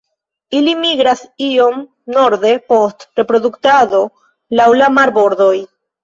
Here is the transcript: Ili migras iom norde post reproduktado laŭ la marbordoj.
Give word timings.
Ili 0.59 0.71
migras 0.77 1.19
iom 1.47 1.75
norde 2.15 2.53
post 2.73 3.05
reproduktado 3.21 3.99
laŭ 4.61 4.65
la 4.79 4.89
marbordoj. 4.97 5.53